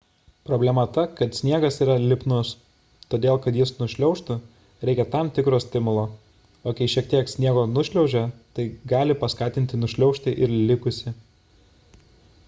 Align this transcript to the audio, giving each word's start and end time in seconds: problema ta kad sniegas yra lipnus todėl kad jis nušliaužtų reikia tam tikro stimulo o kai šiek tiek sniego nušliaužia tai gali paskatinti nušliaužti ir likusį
problema 0.49 0.83
ta 0.93 1.01
kad 1.17 1.35
sniegas 1.39 1.75
yra 1.85 1.97
lipnus 2.11 2.53
todėl 3.13 3.37
kad 3.43 3.59
jis 3.59 3.73
nušliaužtų 3.81 4.37
reikia 4.89 5.05
tam 5.17 5.29
tikro 5.37 5.59
stimulo 5.65 6.05
o 6.09 6.73
kai 6.81 6.87
šiek 6.95 7.11
tiek 7.13 7.29
sniego 7.35 7.67
nušliaužia 7.77 8.25
tai 8.59 8.67
gali 8.95 9.19
paskatinti 9.27 9.83
nušliaužti 9.85 10.37
ir 10.47 10.57
likusį 10.75 11.15